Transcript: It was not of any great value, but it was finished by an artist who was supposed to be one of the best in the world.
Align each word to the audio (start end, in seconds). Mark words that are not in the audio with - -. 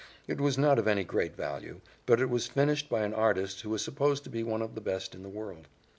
It 0.27 0.41
was 0.41 0.57
not 0.57 0.79
of 0.79 0.87
any 0.87 1.03
great 1.03 1.35
value, 1.35 1.79
but 2.07 2.19
it 2.19 2.27
was 2.27 2.47
finished 2.47 2.89
by 2.89 3.03
an 3.03 3.13
artist 3.13 3.61
who 3.61 3.69
was 3.69 3.83
supposed 3.83 4.23
to 4.23 4.31
be 4.31 4.41
one 4.41 4.63
of 4.63 4.73
the 4.73 4.81
best 4.81 5.13
in 5.13 5.21
the 5.21 5.29
world. 5.29 5.67